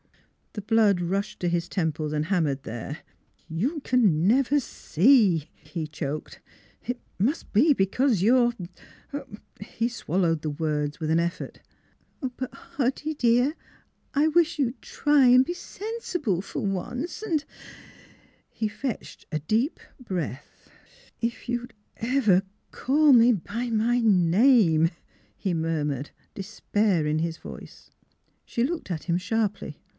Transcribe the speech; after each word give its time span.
The 0.53 0.61
blood 0.61 0.99
rushed 0.99 1.39
to 1.41 1.47
his 1.47 1.69
temples 1.69 2.11
and 2.11 2.25
ham 2.25 2.43
mered 2.43 2.63
there." 2.63 3.03
You 3.47 3.81
you 3.89 3.97
never 3.97 4.49
can 4.49 4.59
see," 4.59 5.47
he 5.53 5.85
choked." 5.87 6.41
It 6.87 6.99
must 7.19 7.53
be 7.53 7.71
because 7.71 8.21
you 8.21 8.35
are" 9.13 9.25
He 9.77 9.87
swallowed 9.87 10.43
his 10.43 10.51
wqfds 10.53 10.99
with 10.99 11.09
an 11.11 11.19
effort." 11.19 11.61
But, 12.35 12.51
Hoddy 12.51 13.13
dear, 13.15 13.53
I 14.13 14.27
wish 14.27 14.57
you'd 14.59 14.81
try 14.81 15.27
an' 15.29 15.43
be 15.43 15.53
sensible, 15.53 16.41
for 16.41 16.65
once, 16.65 17.21
an*" 17.21 17.41
He 18.59 18.67
fetched 18.67 19.27
a 19.31 19.39
deep 19.39 19.79
breath. 20.03 20.67
NEIGHBORS 21.21 21.33
345" 21.43 21.43
If 21.43 21.47
you'd 21.47 21.73
ever 21.97 22.41
call 22.71 23.13
me 23.13 23.31
by 23.33 23.69
my 23.69 23.99
name," 24.03 24.89
he 25.37 25.53
mur 25.53 25.85
mured, 25.85 26.09
despair 26.33 27.05
in 27.05 27.19
his 27.19 27.37
voice. 27.37 27.91
She 28.43 28.63
looked 28.63 28.89
at 28.91 29.03
him 29.03 29.17
sharply. 29.17 29.79